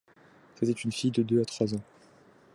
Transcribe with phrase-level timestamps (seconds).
[0.55, 1.83] C’était une fille de deux à trois ans.